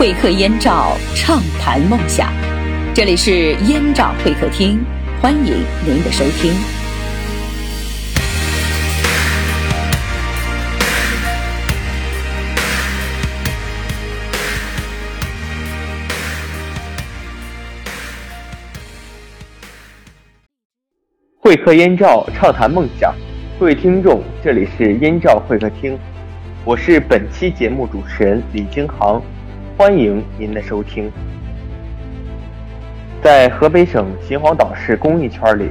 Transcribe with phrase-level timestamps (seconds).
[0.00, 2.32] 会客燕赵，畅谈梦想。
[2.94, 4.82] 这里是燕赵会客厅，
[5.20, 6.54] 欢迎您的收听。
[21.42, 23.14] 会客燕赵，畅谈梦想。
[23.58, 25.98] 各位听众，这里是燕赵会客厅，
[26.64, 29.22] 我是本期节目主持人李京航，
[29.80, 31.10] 欢迎您的收听。
[33.22, 35.70] 在河北省秦皇岛市公益圈里，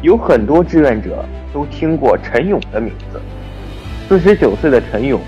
[0.00, 1.22] 有很多志愿者
[1.52, 3.20] 都听过陈勇的名字。
[4.08, 5.20] 四十九岁的陈勇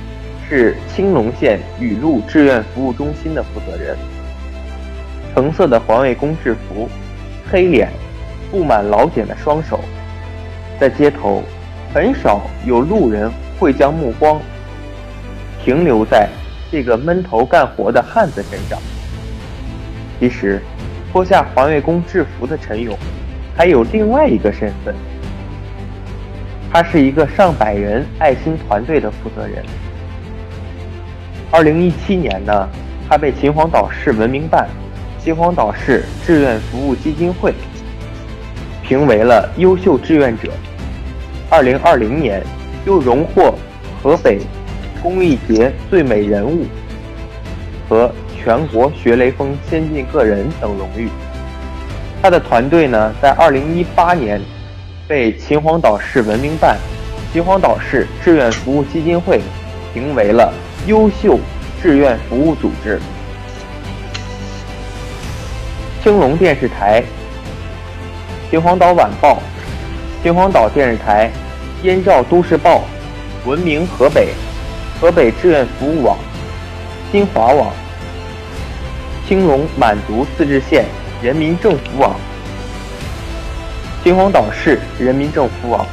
[0.48, 3.94] 是青龙县雨露志愿服务中心的负责人。
[5.34, 6.88] 橙色的环卫工制服，
[7.50, 7.90] 黑脸，
[8.50, 9.78] 布满老茧的双手，
[10.80, 11.42] 在街头。
[11.92, 14.40] 很少有路人会将目光
[15.62, 16.26] 停留在
[16.72, 18.78] 这个闷头干活的汉子身上。
[20.18, 20.62] 其实，
[21.12, 22.96] 脱下环卫工制服的陈勇，
[23.54, 24.94] 还有另外一个身份，
[26.72, 29.62] 他是一个上百人爱心团队的负责人。
[31.50, 32.66] 二零一七年呢，
[33.06, 34.66] 他被秦皇岛市文明办、
[35.22, 37.52] 秦皇岛市志愿服务基金会
[38.82, 40.50] 评为了优秀志愿者。
[41.50, 42.42] 二零二零年，
[42.86, 43.54] 又荣获
[44.02, 44.40] 河北
[45.02, 46.64] 公益节最美人物
[47.88, 51.08] 和全国学雷锋先进个人等荣誉。
[52.22, 54.40] 他的团队呢，在二零一八年
[55.08, 56.78] 被秦皇岛市文明办、
[57.32, 59.40] 秦皇岛市志愿服务基金会
[59.92, 60.52] 评为了
[60.86, 61.38] 优秀
[61.82, 63.00] 志愿服务组织。
[66.02, 67.02] 青龙电视台、
[68.50, 69.42] 秦皇岛晚报、
[70.22, 71.30] 秦皇岛电视台。
[71.82, 72.84] 燕赵都市报、
[73.44, 74.28] 文明河北、
[75.02, 76.16] 河北志愿服务网、
[77.10, 77.72] 新华网、
[79.26, 80.84] 青龙满族自治县
[81.20, 82.14] 人民政府网、
[84.04, 85.84] 秦皇岛市人民政府网、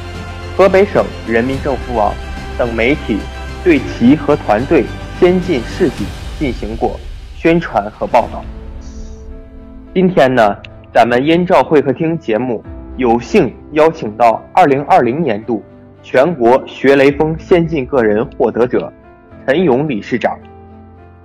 [0.56, 2.14] 河北省人民政府网
[2.56, 3.18] 等媒体
[3.64, 4.84] 对其和团队
[5.18, 6.04] 先进事迹
[6.38, 6.96] 进行过
[7.34, 8.44] 宣传和报道。
[9.92, 10.56] 今天呢，
[10.94, 12.62] 咱们燕赵会客厅节目
[12.96, 15.60] 有幸邀请到二零二零年度。
[16.02, 18.90] 全国学雷锋先进个人获得者
[19.46, 20.38] 陈勇理事长，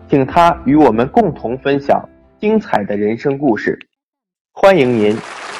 [0.10, 2.02] 请他与我们共同分享
[2.40, 3.78] 精彩的人生故事。
[4.54, 5.16] 欢迎您，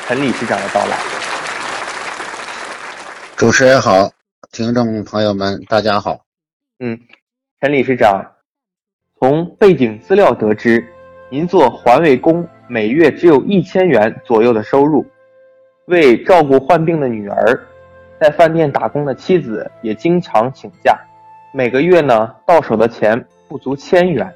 [0.08, 0.98] 陈理事长的到来。
[3.36, 4.10] 主持人好，
[4.52, 6.22] 听众朋友们大家好。
[6.80, 6.98] 嗯，
[7.60, 8.26] 陈理事长，
[9.20, 10.88] 从背景资料得知，
[11.30, 15.06] 您做环卫工每月只有一千元左右的收入，
[15.88, 17.68] 为照顾患病的女儿。
[18.18, 20.98] 在饭店打工的妻子也经常请假，
[21.56, 24.30] 每个月呢到手的钱不足千元，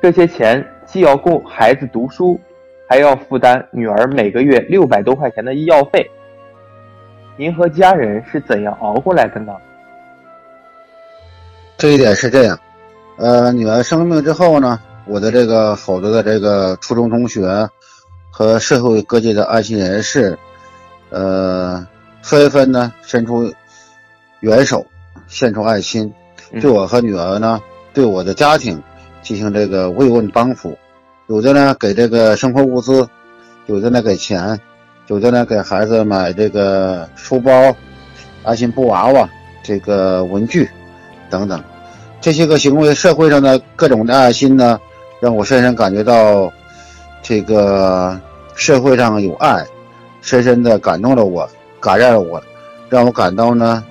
[0.00, 2.38] 这些钱既要供孩子读书，
[2.88, 6.08] 还要负担女儿每个月六百多块钱的医药费。
[7.36, 9.52] 您和家人是怎样熬过来的呢？
[11.76, 12.56] 这一点是这样，
[13.18, 17.68] 呃，女儿生病之后呢，我的这个好多的这个初中同学
[18.30, 20.38] 和社会各界的爱心人士，
[21.10, 21.84] 呃。
[22.22, 23.52] 纷纷呢伸出
[24.38, 24.86] 援手，
[25.26, 26.12] 献出爱心，
[26.60, 27.60] 对我和女儿呢，
[27.94, 28.82] 对我的家庭
[29.22, 30.76] 进行这个慰问帮扶。
[31.28, 33.08] 有的呢给这个生活物资，
[33.66, 34.58] 有的呢给钱，
[35.06, 37.50] 有的呢给孩子买这个书包、
[38.42, 39.28] 爱心布娃娃、
[39.62, 40.68] 这个文具
[41.30, 41.62] 等等。
[42.20, 44.78] 这些个行为，社会上的各种的爱心呢，
[45.20, 46.52] 让我深深感觉到
[47.22, 48.20] 这个
[48.54, 49.64] 社会上有爱，
[50.20, 51.48] 深深的感动了我。
[51.80, 52.40] 感染了我，
[52.88, 53.84] 让我感到呢，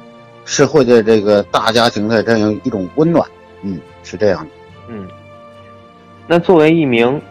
[0.45, 3.25] 社会的这个大家庭的这样一种温暖，
[3.63, 4.49] 嗯，是这样的，
[4.89, 5.07] 嗯。
[6.27, 7.21] 那作为一名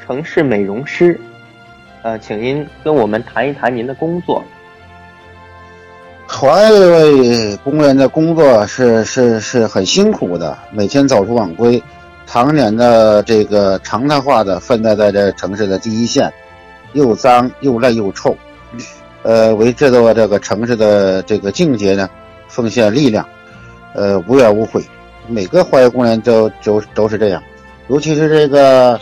[0.00, 1.18] 城市美容师，
[2.02, 4.44] 呃，请您跟我们谈一谈您的工作。
[6.28, 11.82] 环卫工人的工作是是是很辛苦的，每天早出晚归，
[12.26, 16.32] 常年的这个常态化的奋斗在这城市的第一线，
[16.94, 18.36] 又脏又累又臭。
[19.22, 22.08] 呃，为这座这个城市的这个境界呢，
[22.56, 23.28] 奉献力量，
[23.94, 24.82] 呃，无怨无悔。
[25.28, 27.42] 每个环卫工人都都都是这样，
[27.88, 28.98] 尤其是这个，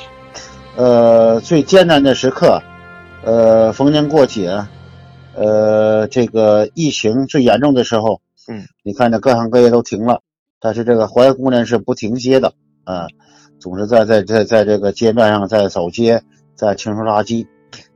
[0.74, 2.60] 呃，最艰难的时刻，
[3.22, 4.66] 呃，逢年过节，
[5.36, 10.20] 呃，这个疫情最严重的时候，嗯，你看这各行各业都停了，
[10.58, 13.06] 但是这个环卫工人是不停歇的，啊，
[13.60, 16.24] 总是在在在在这个街面上在扫街，
[16.56, 17.46] 在清除垃圾，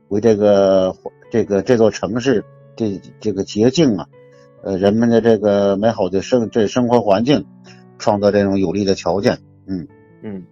[0.07, 0.95] 为这个。
[1.31, 2.43] 这个这座城市，
[2.75, 4.07] 这这个洁净啊，
[4.63, 7.45] 呃，人们的这个美好的生这生活环境，
[7.97, 9.37] 创造这种有利的条件。
[9.67, 9.87] 嗯
[10.21, 10.43] 嗯，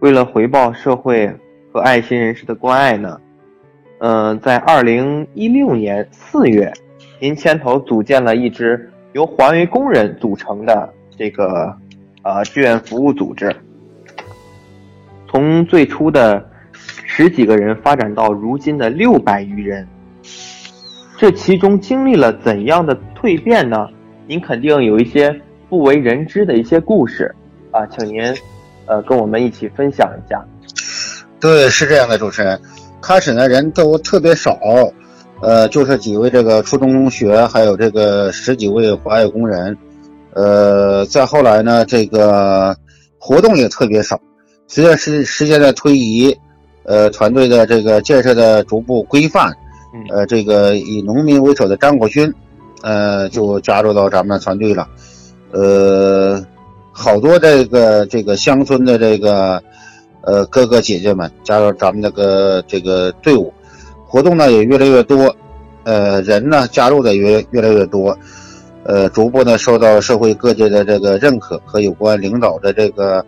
[0.00, 1.32] 为了回报社会
[1.72, 3.20] 和爱心人士的关爱呢，
[4.00, 6.72] 嗯，在二零一六年四月，
[7.20, 11.72] 您牵头组建了一支由环卫工人组成的这个
[12.22, 13.54] 呃志愿服务组织，
[15.28, 19.86] 从最初的十几个人发展到如今的六百余人，
[21.18, 23.88] 这其中经历了怎样的蜕变呢？
[24.26, 25.34] 您肯定有一些
[25.68, 27.34] 不为人知的一些故事
[27.70, 28.22] 啊，请您。
[28.88, 30.44] 呃，跟我们一起分享一下。
[31.40, 32.60] 对，是这样的，主持人。
[33.00, 34.56] 开始呢，人都特别少，
[35.40, 39.76] 呃，就是几位这个初中同学，还有这个十几位环卫工人。
[40.34, 42.76] 呃，再后来呢，这个
[43.18, 44.20] 活动也特别少。
[44.68, 46.36] 随着时时间的推移，
[46.84, 49.52] 呃，团队的这个建设的逐步规范，
[50.10, 52.32] 呃，这个以农民为首的张国勋，
[52.82, 54.88] 呃，就加入到咱们的团队了。
[55.52, 56.44] 呃。
[56.98, 59.62] 好多这个这个乡村的这个
[60.22, 63.52] 呃哥哥姐姐们加入咱们这个这个队伍，
[64.06, 65.36] 活动呢也越来越多，
[65.84, 68.16] 呃人呢加入的越越来越多，
[68.82, 73.22] 呃逐步呢受到社会各界的这个认可和有关领导的这个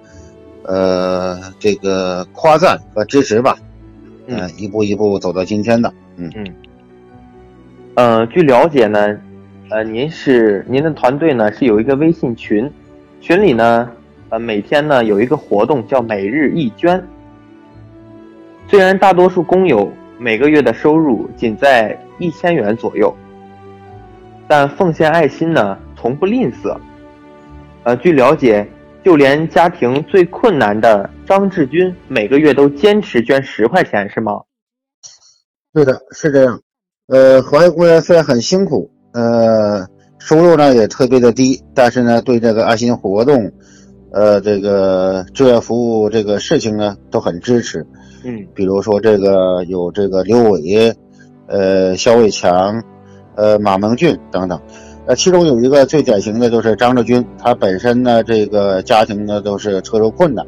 [0.63, 3.59] 呃这个夸赞和支持吧，
[4.29, 6.55] 嗯一步一步走到今天的，嗯嗯，
[7.95, 9.17] 呃据了解呢，
[9.71, 12.71] 呃您是您的团队呢是有一个微信群。
[13.21, 13.89] 群里呢，
[14.29, 17.03] 呃，每天呢有一个活动叫每日一捐。
[18.67, 23.17] 虽然大多数工友每个月的收入仅在一千元左右，
[24.47, 26.77] 但奉献爱心呢从不吝啬。
[27.85, 28.67] 呃，据了解，
[29.05, 34.33] 就连家庭最困难的张志军每个月都坚持捐十块钱，是吗？
[35.79, 36.61] 对的，是这样。
[37.07, 39.87] 呃，环卫工人虽然很辛苦，呃。
[40.21, 43.53] 收入呢也特别的低，但是呢，对这个爱心活动，
[44.11, 47.87] 呃，这个志愿服务这个事情呢，都很支持。
[48.25, 50.93] 嗯，比如说这个有这个刘伟，
[51.47, 52.83] 呃，肖伟强，
[53.37, 54.61] 呃，马蒙俊等等。
[55.07, 60.45] 呃，其中有一个最典型的就是张志军，他本身呢，这个家庭呢都是特殊困难，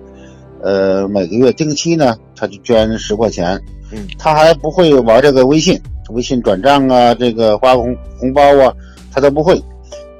[0.62, 3.62] 呃，每个月定期呢，他就捐十块钱。
[3.92, 8.72] 嗯，他还不会玩这个微信，微信转账啊，这个发红红包啊。
[9.12, 9.60] 他都不会，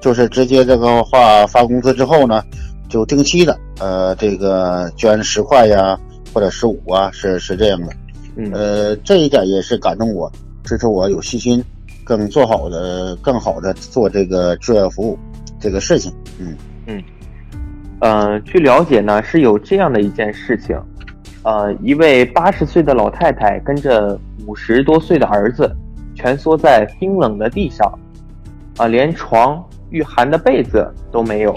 [0.00, 2.42] 就是直接这个话发工资之后呢，
[2.88, 5.96] 就定期的，呃，这个捐十块呀，
[6.34, 7.92] 或者十五啊，是是这样的，
[8.34, 8.50] 嗯。
[8.52, 10.28] 呃，这一点也是感动我，
[10.64, 11.64] 支持我有信心，
[12.02, 15.16] 更做好的，更好的做这个志愿服务
[15.60, 16.56] 这个事情，嗯。
[16.86, 17.00] 嗯，
[18.00, 20.76] 呃，据了解呢，是有这样的一件事情，
[21.42, 25.74] 呃，一位八十岁的老太太跟着五十多岁的儿子，
[26.14, 27.90] 蜷缩在冰冷的地上。
[28.76, 31.54] 啊，连床御寒的被子都没有，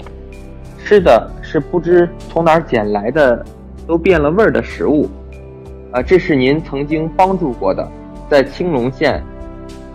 [0.78, 3.44] 吃的是不知从哪儿捡来的
[3.86, 5.08] 都变了味儿的食物。
[5.90, 7.86] 啊，这是您曾经帮助过的，
[8.28, 9.22] 在青龙县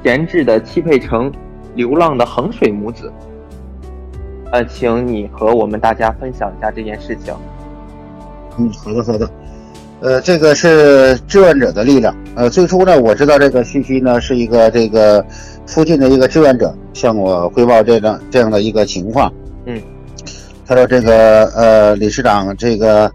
[0.03, 1.31] 闲置的汽配城
[1.75, 3.11] 流浪的衡水母子。
[4.51, 7.33] 呃，请你和我们大家分享一下这件事情。
[8.57, 9.29] 嗯，好的，好的。
[10.01, 12.15] 呃，这个是志愿者的力量。
[12.35, 15.23] 呃，最初呢，我知道这个信息呢，是一个这个
[15.65, 19.31] 附近的一个志愿者向我汇报这样这样的一个情况。
[19.65, 19.81] 嗯，
[20.65, 23.11] 他说这个呃，理事长，这个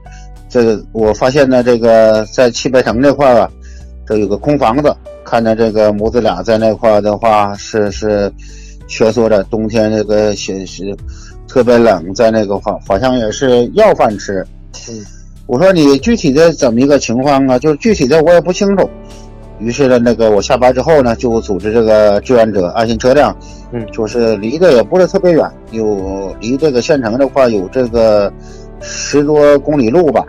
[0.47, 3.51] 这个我发现呢，这个在汽配城这块儿啊，
[4.07, 4.95] 这有个空房子，
[5.25, 8.31] 看着这个母子俩在那块的话是是
[8.89, 10.95] 蜷缩着，冬天这个雪是
[11.49, 14.47] 特别冷，在那个好好像也是要饭吃。
[14.91, 15.03] 嗯。
[15.47, 17.59] 我说你具体的怎么一个情况啊？
[17.59, 18.89] 就是具体的我也不清楚。
[19.59, 23.37] 于是呢，那个我下班之后呢，就组织这个志愿者爱心车辆，
[23.73, 28.33] 嗯，就是离得也不是特别远，有离这个县城的话有这个
[28.81, 30.25] 十多公里路吧。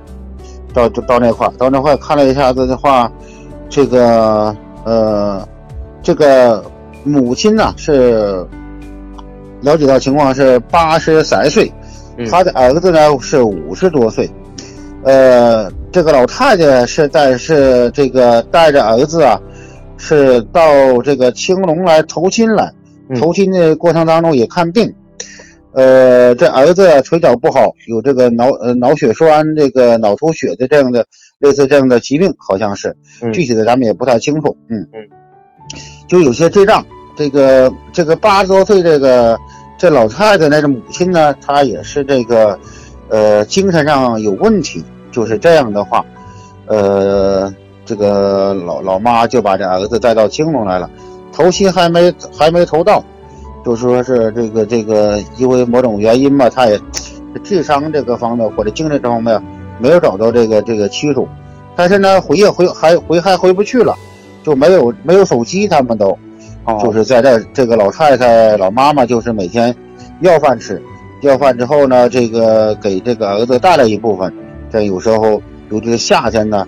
[0.74, 3.10] 到就到那块，到那块看了一下子的话，
[3.69, 5.48] 这个呃，
[6.03, 6.63] 这个
[7.05, 8.45] 母亲呢是
[9.62, 11.72] 了解到情况是八十三岁，
[12.29, 14.29] 他的儿子呢是五十多岁。
[15.05, 19.39] 呃，这个老太太是在是这个带着儿子啊，
[19.97, 20.63] 是到
[21.03, 22.74] 这个青龙来投亲来，
[23.19, 24.91] 投亲的过程当中也看病。
[25.74, 31.05] 呃，这儿子腿脚不好，有这个脑呃脑血栓、这个脑出血的这样的
[31.38, 32.95] 类似这样的疾病，好像是，
[33.31, 34.57] 具体的咱们也不太清楚。
[34.69, 35.07] 嗯嗯，
[36.07, 36.83] 就有些智障。
[37.15, 39.38] 这个这个八十多岁这个
[39.77, 42.57] 这老太太那个母亲呢，她也是这个
[43.09, 44.83] 呃精神上有问题。
[45.15, 46.03] 就是这样的话，
[46.65, 47.50] 呃，
[47.86, 50.89] 这个老老妈就把这儿子带到青龙来了，
[51.31, 53.01] 头七还没还没投到，
[53.63, 56.77] 就说是这个这个因为某种原因吧，他也
[57.45, 59.41] 智商这个方面或者精神这方面
[59.79, 61.25] 没有找到这个这个妻主，
[61.77, 63.95] 但是呢，回也回还回还回不去了，
[64.43, 66.17] 就没有没有手机，他们都，
[66.84, 69.74] 就是在这这个老太太老妈妈就是每天
[70.19, 70.81] 要饭吃，
[71.22, 74.34] 要饭之后呢，这个给这个儿子带了一部分，
[74.75, 75.41] 这有时候
[75.72, 76.67] 尤其是夏天呢，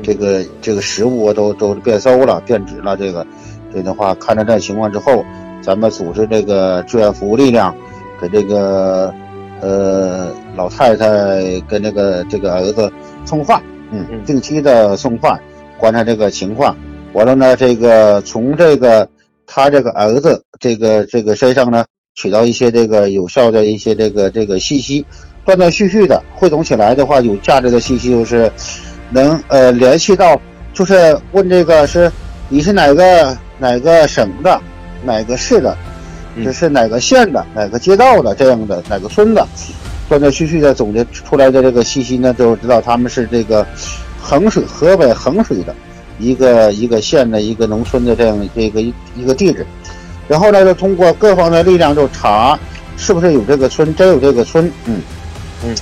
[0.00, 3.26] 这个这个食物都都变馊了变质了，这个
[3.74, 5.24] 这的话看着这情况之后，
[5.60, 7.74] 咱们组织这个志愿服务力量
[8.20, 9.12] 给这个。
[9.60, 12.88] 呃，老太太跟这个这个儿子
[13.24, 13.60] 送饭，
[13.90, 15.36] 嗯，定期的送饭，
[15.76, 16.76] 观察这个情况。
[17.12, 19.08] 完了呢，这个从这个
[19.48, 21.84] 他这个儿子这个这个身上呢，
[22.14, 25.04] 取到一些这个有效的一些这个这个信息，
[25.48, 28.52] 断断续续的汇总起来的话，有价值的信息就是
[29.08, 30.38] 能呃联系到，
[30.74, 32.12] 就是问这个是
[32.50, 34.60] 你是哪个哪个省的，
[35.02, 35.74] 哪个市的。
[36.44, 39.44] 这是哪个县的、哪个街道的这样的哪个村的，
[40.06, 43.66] 断断续续的总结出来的这个信息呢，就知道他们是这个
[44.20, 45.74] 衡水河北衡水的
[46.18, 49.66] 一个一个县的一个农村的这样这个一个地址，
[50.28, 52.56] 然后呢，就通过各方的力量就查
[52.98, 55.00] 是不是有这个村，真有这个村，嗯
[55.64, 55.74] 嗯，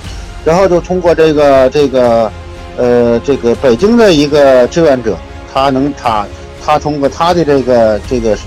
[0.43, 2.31] 然后就通过这个这个
[2.77, 5.15] 呃这个北京的一个志愿者，
[5.53, 6.25] 他能查
[6.63, 8.37] 他通过他的这个这个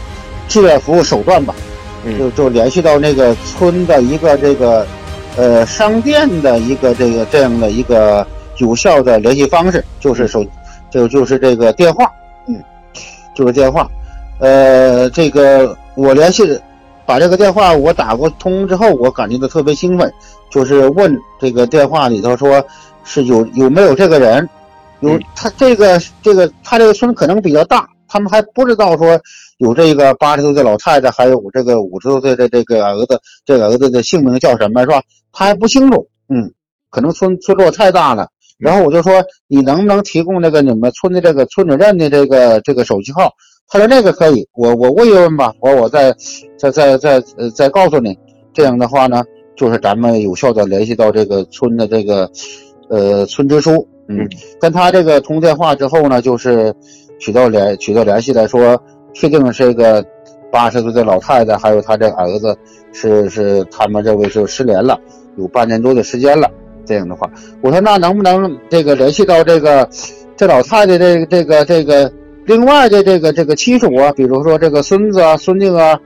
[0.49, 1.55] 志愿服务手段吧。
[2.19, 4.87] 就就联系到那个村的一个这个，
[5.37, 10.43] 呃，商店的一个这个这样的一个有效的联系方式，就是手，
[10.91, 12.11] 就就是这个电话，
[12.49, 12.59] 嗯，
[13.35, 13.87] 就是电话，
[14.39, 16.59] 呃，这个我联系，
[17.11, 20.15] 把这个电话我打过通之后，我感觉到特别兴奋，
[20.49, 22.65] 就是问这个电话里头说
[23.03, 24.49] 是有有没有这个人，
[25.01, 29.21] 有他这个这个他这个村可能比较大，他们还不知道说。
[29.59, 35.03] 有这个八十多岁老太太，还有我这个五十多岁的这个儿子，这个儿子的姓名叫什么，是吧？
[35.33, 36.51] 他还不清楚，嗯，
[36.89, 38.27] 可能村村落太大了。
[38.57, 43.35] 然后我就说，你能不能提供那个你们村的这个村主任的这个这个手机号？
[43.71, 46.13] 他说那个可以，我我问一问吧，我我再
[46.59, 48.19] 再再再呃再告诉你。
[48.53, 49.23] 这样的话呢，
[49.57, 52.29] 就是咱们有效的联系到这个村的这个
[52.89, 54.29] 呃村支书，嗯，
[54.61, 56.75] 跟他这个通电话之后呢，就是
[57.21, 58.81] 取到联取到联系来说。
[59.13, 60.05] 确定是这个
[60.53, 62.57] 八十岁的老太太，还有她这儿子，
[62.93, 64.97] 是是他们认为是失联了，
[65.37, 66.49] 有半年多的时间了。
[66.85, 67.29] 这样的话，
[67.61, 69.89] 我说那能不能这个联系到这个
[70.37, 72.13] 这老太太这个这个这个
[72.51, 75.97] 另外的这个这个亲属啊，比如说这个孙子啊、孙女啊，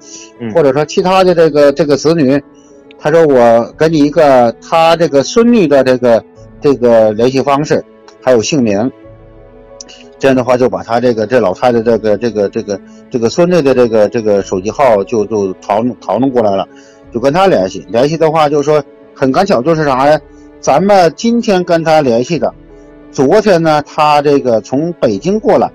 [0.55, 2.39] 或者说其他的这个这个子女？
[2.99, 6.23] 他说我给你一个他这个孙女的这个
[6.61, 7.83] 这个联系方式，
[8.21, 8.93] 还有姓名。
[10.19, 12.79] 这样的话，就把他这个这老太太这个这个这个
[13.11, 16.69] 这个孙女的这个这个手机号就就淘弄淘弄过来了，
[17.11, 17.87] 就跟他联系。
[17.89, 18.85] 联系的话，就是说
[19.15, 20.21] 很赶巧，就是啥呀？
[20.61, 22.53] 咱们今天跟他联系的，
[23.11, 25.71] 昨天呢，他这个从北京过来，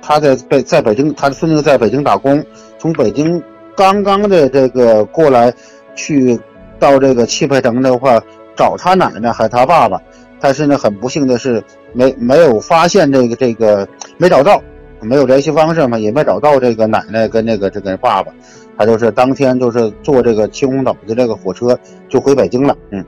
[0.00, 2.44] 他在北在北京，他的孙子在北京打工，
[2.78, 3.42] 从北京
[3.76, 5.52] 刚刚的这个过来，
[5.94, 6.38] 去
[6.78, 8.20] 到这个汽配城的话，
[8.56, 10.00] 找他奶奶还他爸爸。
[10.40, 11.62] 但是呢，很不幸的是，
[11.92, 13.86] 没没有发现这个这个
[14.18, 14.62] 没找到，
[15.00, 18.32] 没有联系方式嘛，也没找到这个奶奶跟那个这个爸爸，
[18.76, 21.76] 他就是当天就是坐这个青红岛的这个火车
[22.08, 22.76] 就回北京了。
[22.92, 23.04] 嗯，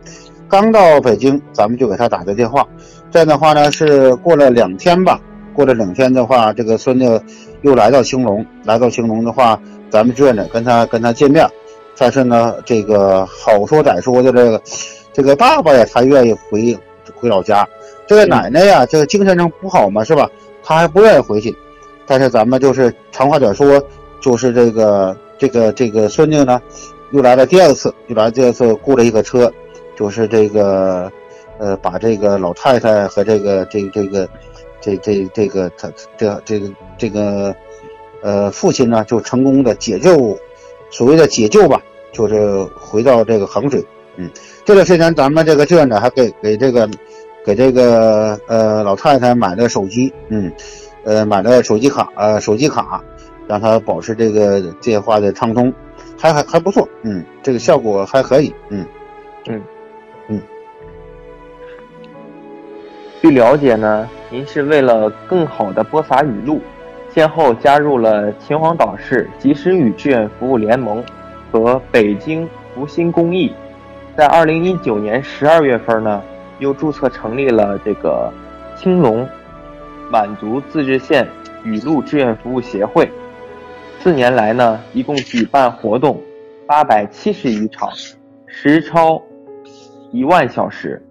[0.48, 2.66] 刚到北京，咱们就给他打个电话。
[3.12, 5.20] 这样的话呢，是过了两天吧，
[5.60, 7.22] 过了两天的话，这个孙子
[7.60, 11.46] 又来到青龙，来到青龙的话，咱们志愿者跟他跟他见面。
[11.98, 14.62] 但是呢，这个好说歹说的这个
[15.12, 16.78] 这个爸爸呀，他愿意回。
[17.16, 17.68] 回老家，
[18.06, 20.30] 这个奶奶呀，这个精神上不好嘛，是吧？
[20.62, 21.54] 他还不愿意回去。
[22.06, 23.82] 但是咱们就是长话短说，
[24.20, 26.62] 就是这个这个这个孙女呢，
[27.10, 29.52] 又来了第二次，又来第二次雇了一个车，
[29.96, 31.12] 就是这个
[31.58, 34.26] 呃，把这个老太太和这个这这个
[34.80, 37.54] 这这这个他这这个这个
[38.22, 40.38] 呃父亲呢，就成功的解救，
[40.90, 41.80] 所谓的解救吧，
[42.12, 43.84] 就是回到这个衡水。
[44.16, 44.30] 嗯，
[44.64, 46.88] 这段时间咱们这个志愿者还给给这个，
[47.44, 50.52] 给这个呃老太太买了手机，嗯，
[51.04, 53.02] 呃买了手机卡，呃手机卡，
[53.46, 55.72] 让她保持这个电话的畅通，
[56.18, 58.84] 还还还不错，嗯，这个效果还可以，嗯，
[59.46, 59.62] 嗯，
[60.28, 60.42] 嗯。
[63.22, 66.60] 据了解呢，您是为了更好的播撒语录，
[67.12, 71.04] 先后加入了秦皇岛市及时雨志愿服务联盟
[71.50, 73.52] 和北京福星公益。
[74.16, 76.22] 在二零一九年十二月份呢，
[76.60, 78.32] 又注册成立了这个
[78.76, 79.28] 青龙
[80.12, 81.26] 满族自治县
[81.64, 83.10] 雨露志愿服务协会。
[83.98, 86.22] 四年来呢，一共举办活动
[86.68, 87.90] 八百七十余场，
[88.46, 89.20] 时超
[90.12, 91.02] 一万小时，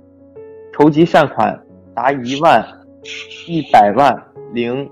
[0.71, 1.59] 筹集善款
[1.93, 2.65] 达一万
[3.47, 4.89] 一百万零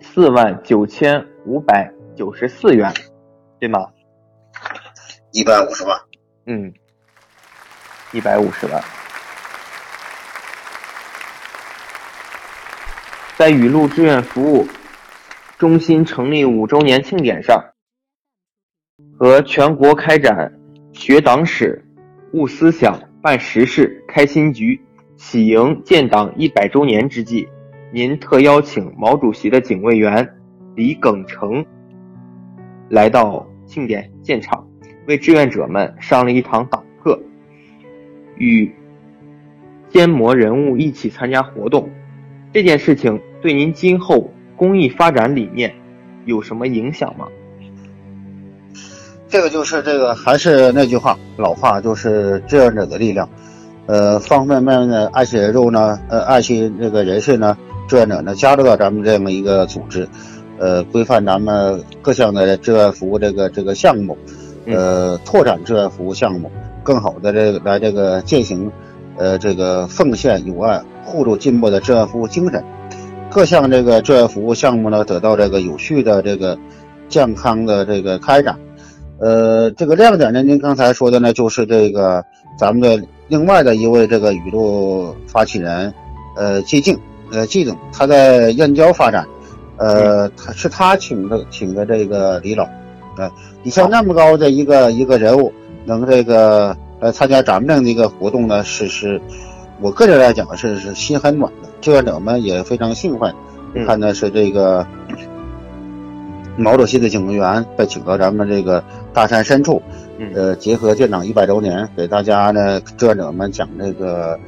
[0.00, 2.92] 四万九千五百九十四元，
[3.58, 3.80] 对吗？
[5.32, 5.98] 一百五十万。
[6.46, 6.72] 嗯，
[8.12, 8.82] 一百五十万。
[13.36, 14.66] 在雨露志愿服务
[15.58, 17.72] 中心成立五周年庆典上，
[19.18, 20.58] 和全国开展
[20.92, 21.84] 学党史、
[22.32, 24.80] 悟思想、办实事、开新局、
[25.16, 27.48] 喜迎建党一百周年之际，
[27.92, 30.24] 您特邀请毛主席的警卫员
[30.76, 31.66] 李耿成
[32.88, 34.64] 来到庆典现场，
[35.08, 37.20] 为志愿者们上了一堂党课，
[38.36, 38.72] 与
[39.88, 41.90] 建模人物一起参加活动。
[42.52, 45.74] 这件事情对您今后公益发展理念
[46.26, 47.26] 有什么影响吗？
[49.28, 53.28] 这个就是这个，还是那句话，老话就是志愿者的力量。
[53.86, 57.56] 呃，方方面面的爱心人数呢，呃，爱心这个人士呢，
[57.88, 60.08] 志愿者呢，加入到咱们这么一个组织，
[60.58, 64.16] 呃，规范咱们各项的志愿服务这个这个项目，
[64.66, 66.50] 呃，拓展志愿服务项目，
[66.82, 68.70] 更好的这个来这个践行，
[69.16, 70.82] 呃，这个奉献友爱。
[71.08, 72.64] 互助进步的志愿服务精神，
[73.30, 76.58] 各项这个志愿服务项目呢得到这个有序的这个
[77.08, 78.58] 健康的这个开展。
[79.18, 82.24] 呃，这个亮点呢，您刚才说的呢，就是这个
[82.58, 85.92] 咱们的另外的一位这个雨露发起人，
[86.36, 86.98] 呃，季静，
[87.32, 89.26] 呃，季总，他在燕郊发展，
[89.76, 92.64] 呃，他是他请的请的这个李老，
[93.16, 93.30] 呃，
[93.62, 95.52] 你像那么高的一个一个人物，
[95.84, 99.20] 能这个来参加咱们这样的一个活动呢，是是。
[99.78, 103.34] 我个人来讲是是心很暖的，志愿者们也非常兴奋。
[103.86, 104.86] 看的是这个
[106.56, 108.82] 毛主席的警卫员被请到咱们这个
[109.16, 109.80] 大山深处，
[110.34, 114.38] 呃，结合建党一百周年，给大家呢志愿者们讲这个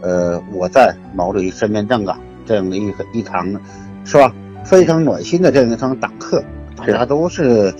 [0.00, 3.46] 呃我在毛主席身边站岗这样的一一堂，
[4.02, 4.34] 是吧？
[4.64, 6.42] 非常暖心的这样一堂党课，
[6.74, 7.70] 大家都是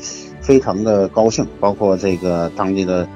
[0.42, 3.08] 非常的高兴，包括这个当地的。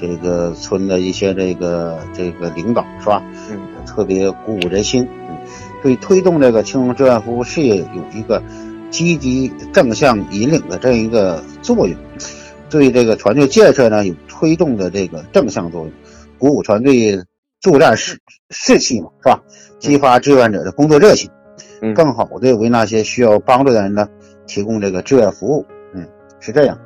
[0.00, 3.22] 这个村的一些这个这个领导是吧？
[3.52, 5.36] 嗯，特别鼓舞人心，嗯，
[5.80, 8.42] 对推动这个青龙志愿服务事业有一个
[8.90, 11.96] 积极正向引领的这样一个作用，
[12.78, 15.92] 对这个团队建设呢有推动的这个正向作用，
[16.38, 17.22] 鼓舞团队
[17.60, 18.18] 作战士
[18.50, 19.42] 士气嘛，是吧？
[19.78, 21.30] 激发志愿者的工作热情，
[21.80, 24.08] 嗯，更好的为那些需要帮助的人呢
[24.46, 26.06] 提供这个志愿服务，嗯，
[26.40, 26.78] 是这样。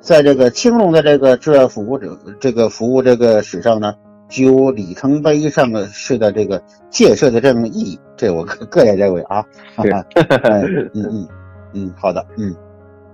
[0.00, 3.94] 在这个青龙的这个志愿服务者这个服务这个史上呢，
[4.28, 9.44] 具有里程碑上的式的这个建设的这种意义，这我个个人认为啊。
[9.82, 9.90] 是，
[10.94, 11.28] 嗯嗯
[11.72, 12.54] 嗯，好的，嗯。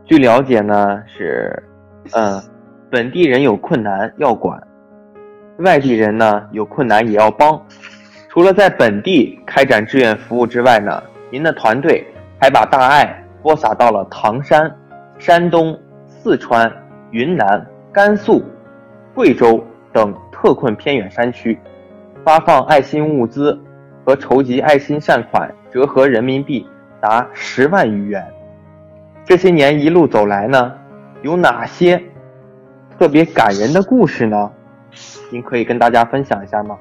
[0.07, 1.62] 据了解呢，是，
[2.12, 2.42] 嗯，
[2.90, 4.60] 本地人有困难要管，
[5.58, 7.60] 外地人呢有困难也要帮。
[8.28, 12.06] 除了在本地开展志愿服务之外呢，您的团队
[12.40, 14.74] 还把大爱播撒到了唐山、
[15.18, 15.78] 山东。
[16.20, 16.70] 四川、
[17.12, 18.42] 云南、甘肃、
[19.14, 21.58] 贵州等特困偏远山区，
[22.24, 23.58] 发放爱心物资
[24.04, 26.66] 和筹集爱心善款，折合人民币
[27.00, 28.26] 达十万余元。
[29.24, 30.74] 这些年一路走来呢，
[31.22, 32.02] 有哪些
[32.98, 34.50] 特别感人的故事呢？
[35.31, 36.76] 您可以跟大家分享一下吗？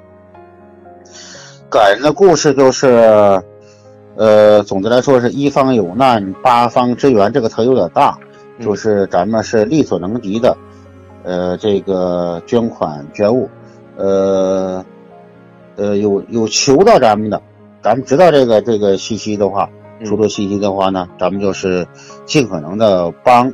[1.69, 3.41] 感人的故事就是，
[4.15, 8.17] 呃，总的来说是一方有难八方支援，这个词有点大。
[8.59, 10.57] 就是咱们是力所能及的，
[11.21, 13.47] 呃，这个捐款捐物，
[13.95, 14.83] 呃，
[15.75, 17.39] 呃，有有求到咱们的，
[17.83, 19.69] 咱们知道这个这个信息的话，
[20.03, 21.87] 出了信息的话呢，咱们就是
[22.25, 23.53] 尽可能的帮，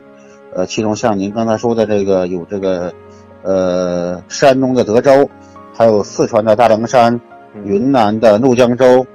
[0.55, 2.93] 呃，其中像您刚才说的这个有这个，
[3.41, 5.29] 呃，山东的德州，
[5.73, 7.19] 还有四川的大凉山，
[7.63, 9.05] 云南的怒江州，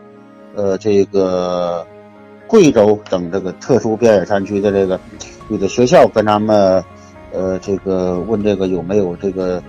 [0.54, 1.86] 呃，这个
[2.46, 4.98] 贵州等这个特殊边远山区的这个。
[5.50, 6.84] 有的学校跟他们，
[7.32, 9.62] 呃，这个问这个有没有这个，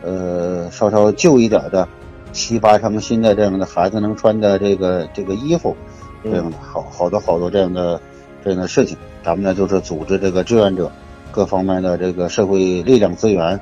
[0.00, 1.88] 呃，稍稍旧一点的
[2.32, 5.74] 七八成新的这样的孩子能穿的这个这个衣服，
[6.22, 8.00] 这样的好好多好多这样的
[8.44, 10.88] 这样的事情，咱们呢就是组织这个志愿者
[11.34, 13.58] 各方面的这个社会力量资源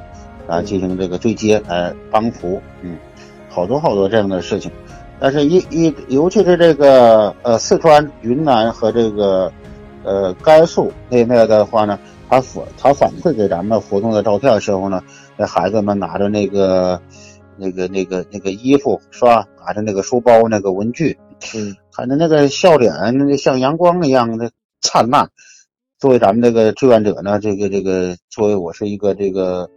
[0.47, 2.99] 啊进行这个对接来帮扶，嗯，
[3.49, 4.71] 好多好多这样的事情，
[5.19, 9.51] 但是一一尤其是这个呃四川、云南和这个。
[10.05, 11.97] 呃，甘肃那面的话呢，
[12.29, 15.01] 他反他反馈给咱们活动的照片的时候呢，
[15.37, 17.01] 那孩子们拿着那个
[17.57, 19.47] 那个那个那个衣服是吧？
[19.65, 21.17] 拿着那个书包、那个文具，
[21.55, 25.31] 嗯，看着那个笑脸，那像阳光一样的灿烂。
[26.03, 29.71] 作为咱们这个志愿者呢，这个这个作为我是一个这个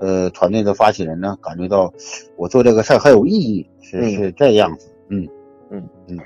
[0.00, 1.94] 呃团队的发起人呢感觉到
[2.36, 4.88] 我做这个事儿很有意义，是是这样子。
[5.10, 5.28] 嗯
[5.70, 6.18] 嗯嗯。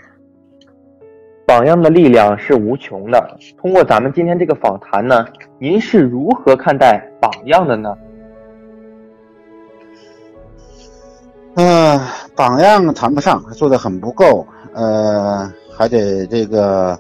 [1.47, 3.39] 榜样的力量是无穷的。
[3.59, 5.27] 通过咱们今天这个访谈呢，
[5.59, 7.95] 您是如何看待榜样的呢？
[11.57, 12.01] 嗯，
[12.35, 14.47] 榜样谈不上，做的很不够。
[14.73, 16.99] 呃，还得这个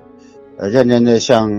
[0.68, 1.50] 认真的向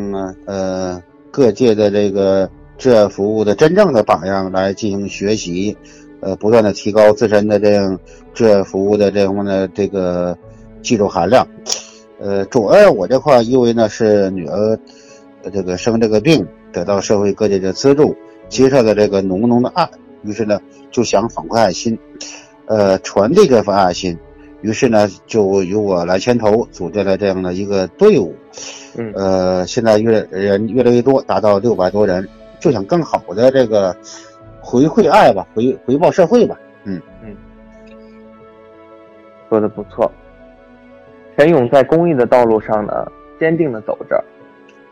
[0.46, 5.76] 呃各界的这个志愿服务的真正的榜样来进行学习，
[6.20, 8.00] 呃，不断的提高自身的这样
[8.34, 10.38] 志愿服务的这样的这个
[10.82, 11.48] 技术含量。
[12.20, 14.80] 呃，主要我这块因为呢是女儿
[15.52, 18.16] 这个生这个病，得到社会各界的资助，
[18.48, 19.90] 接受的这个浓浓的爱，
[20.24, 20.60] 于是呢
[20.92, 21.98] 就想反馈爱心。
[22.68, 24.18] 呃，传递这份爱心，
[24.62, 28.34] 于是呢，就由我来牵头组建了这样的一个队伍。
[28.98, 32.28] 嗯，呃，现在越人越来越多，达到六百多人，
[32.60, 33.96] 就想更好的这个
[34.62, 36.58] 回馈爱吧，回回报社会吧。
[36.84, 37.36] 嗯嗯，
[39.50, 40.12] 说的不错。
[41.38, 44.24] 陈勇在公益的道路上呢，坚定的走着，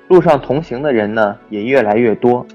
[0.10, 2.46] 路上同行的人呢也越来越多。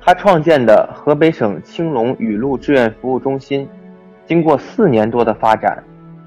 [0.00, 3.66] 他创建的河北省青龙雨露志愿服务中心。
[4.26, 5.82] 经过四年多的发展，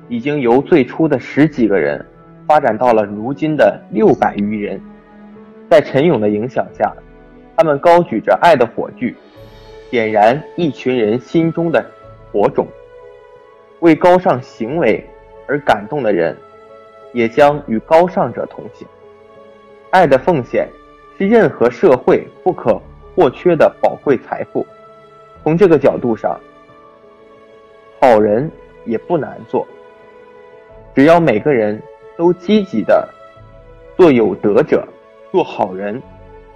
[0.08, 2.04] 已经由最初的十几个人，
[2.48, 4.82] 发展到了如今的六百余人。
[5.70, 6.94] 在陈勇的影响下，
[7.56, 9.14] 他们高举着爱的火炬，
[9.92, 11.86] 点燃一群人心中的
[12.32, 12.66] 火种。
[13.82, 15.06] 为高尚行为
[15.48, 16.36] 而感动的人，
[17.14, 18.88] 也将与高尚者同行。
[19.92, 20.68] 爱的奉献
[21.18, 22.82] 是任何社会不可
[23.16, 24.66] 或缺的宝贵财富。
[25.44, 26.40] 从这个角度上。
[28.00, 28.50] 好人
[28.86, 29.68] 也不难做，
[30.94, 31.82] 只要每个人
[32.18, 33.08] 都积极的
[33.96, 34.86] 做有德者，
[35.32, 36.02] 做好人，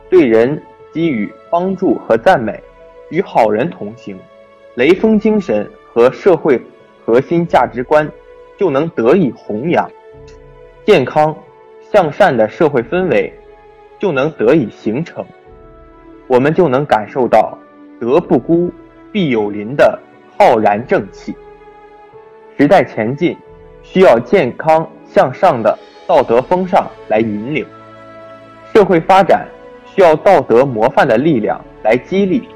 [0.10, 0.62] 对人
[0.94, 2.62] 给予帮助和赞美，
[3.10, 4.18] 与好人同行，
[4.76, 6.62] 雷锋精神和社会
[7.06, 8.10] 核心价值观
[8.58, 9.90] 就能得以弘扬，
[10.86, 11.36] 健康
[11.92, 13.32] 向善的社会氛围
[14.00, 15.26] 就能得以形成，
[16.28, 17.58] 我们就能感受到
[18.00, 18.72] 德不孤，
[19.12, 20.00] 必有邻的。
[20.40, 21.36] 浩然正气。
[22.58, 23.38] 时代前进，
[23.84, 27.66] 需要健康向上的道德风尚来引领；
[28.74, 29.46] 社会发展
[29.86, 32.48] 需要道德模范的力量来激励。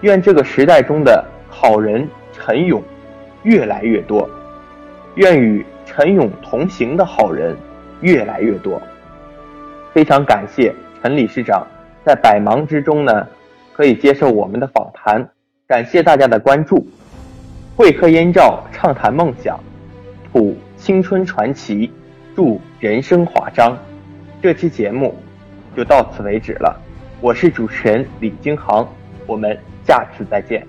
[0.00, 2.82] 愿这个时代中的好人陈勇
[3.44, 4.28] 越来越多，
[5.14, 7.56] 愿与陈勇同行的好人
[8.00, 8.82] 越来越多。
[9.92, 11.64] 非常感谢陈理事长
[12.04, 13.28] 在百忙之中呢，
[13.72, 15.24] 可以接受我们的访谈，
[15.68, 16.84] 感谢大家的关注。
[17.76, 19.58] 会客燕赵，畅谈梦想，
[20.32, 21.88] 谱青春传奇，
[22.34, 23.78] 祝人生华章。
[24.42, 25.14] 这期节目
[25.76, 26.76] 就到此为止了。
[27.20, 28.92] 我是主持人李金航，
[29.24, 30.66] 我们下次再见。